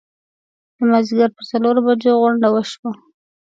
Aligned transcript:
د 0.75 0.77
مازیګر 0.89 1.29
پر 1.35 1.43
څلورو 1.51 1.81
بجو 1.85 2.13
غونډه 2.21 2.47
وشوه. 2.51 2.89